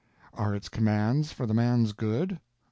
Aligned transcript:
M. 0.33 0.43
Are 0.43 0.55
its 0.55 0.67
commands 0.67 1.31
for 1.31 1.45
the 1.45 1.53
man's 1.53 1.93
good? 1.93 2.39